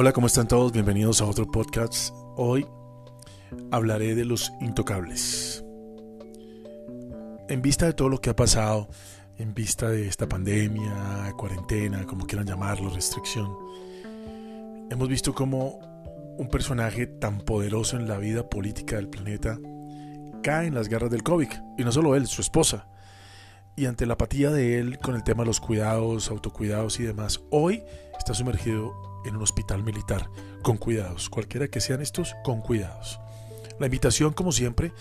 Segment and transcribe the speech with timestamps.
[0.00, 0.70] Hola, ¿cómo están todos?
[0.70, 2.14] Bienvenidos a otro podcast.
[2.36, 2.64] Hoy
[3.72, 5.64] hablaré de los intocables.
[7.48, 8.86] En vista de todo lo que ha pasado,
[9.38, 13.52] en vista de esta pandemia, cuarentena, como quieran llamarlo, restricción,
[14.88, 15.80] hemos visto cómo
[16.38, 19.58] un personaje tan poderoso en la vida política del planeta
[20.44, 21.48] cae en las garras del COVID.
[21.76, 22.86] Y no solo él, su esposa.
[23.74, 27.40] Y ante la apatía de él con el tema de los cuidados, autocuidados y demás,
[27.50, 27.82] hoy
[28.28, 30.28] está sumergido en un hospital militar,
[30.60, 33.18] con cuidados, cualquiera que sean estos, con cuidados.
[33.78, 34.92] La invitación, como siempre,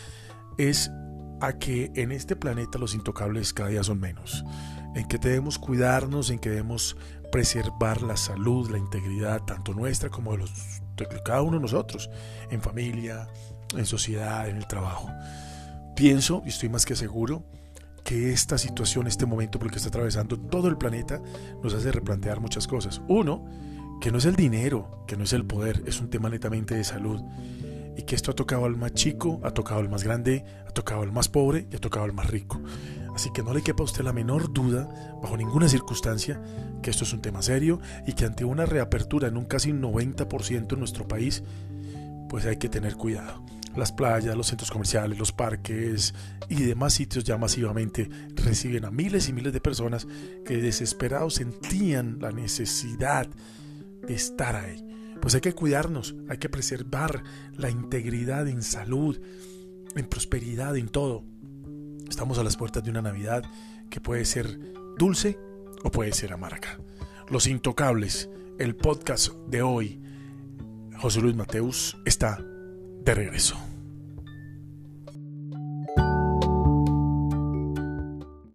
[0.57, 0.89] es
[1.41, 4.45] a que en este planeta los intocables cada día son menos,
[4.95, 6.95] en que debemos cuidarnos, en que debemos
[7.29, 12.09] preservar la salud, la integridad, tanto nuestra como de, los, de cada uno de nosotros,
[12.49, 13.27] en familia,
[13.75, 15.09] en sociedad, en el trabajo.
[15.97, 17.43] Pienso, y estoy más que seguro,
[18.07, 21.21] que esta situación, este momento por el que está atravesando todo el planeta,
[21.61, 23.01] nos hace replantear muchas cosas.
[23.09, 23.43] Uno,
[23.99, 26.85] que no es el dinero, que no es el poder, es un tema netamente de
[26.85, 27.21] salud.
[27.97, 31.01] Y que esto ha tocado al más chico, ha tocado al más grande, ha tocado
[31.01, 32.61] al más pobre y ha tocado al más rico.
[33.13, 34.87] Así que no le quepa a usted la menor duda,
[35.21, 36.41] bajo ninguna circunstancia,
[36.81, 40.71] que esto es un tema serio y que ante una reapertura en un casi 90%
[40.71, 41.43] en nuestro país,
[42.29, 43.43] pues hay que tener cuidado.
[43.77, 46.15] Las playas, los centros comerciales, los parques
[46.49, 50.07] y demás sitios ya masivamente reciben a miles y miles de personas
[50.43, 53.27] que desesperados sentían la necesidad
[54.01, 54.83] de estar ahí.
[55.21, 59.21] Pues hay que cuidarnos, hay que preservar la integridad en salud,
[59.95, 61.23] en prosperidad, en todo.
[62.09, 63.43] Estamos a las puertas de una Navidad
[63.91, 64.59] que puede ser
[64.97, 65.37] dulce
[65.83, 66.79] o puede ser amarga.
[67.29, 70.01] Los Intocables, el podcast de hoy,
[70.97, 72.43] José Luis Mateus, está
[73.07, 73.55] te regreso.